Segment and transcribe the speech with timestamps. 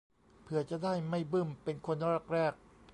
[0.41, 2.53] เผื่อจะได้ไม่บึ้มเป็นคนแรกแรก